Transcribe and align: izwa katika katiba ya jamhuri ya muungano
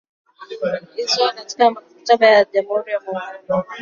izwa 1.03 1.27
katika 1.35 1.65
katiba 1.73 2.25
ya 2.33 2.41
jamhuri 2.51 2.91
ya 2.93 2.99
muungano 2.99 3.63